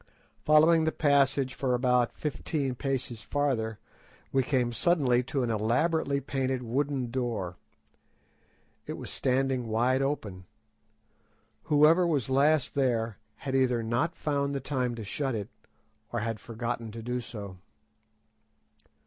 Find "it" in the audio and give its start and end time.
8.87-8.93, 15.35-15.49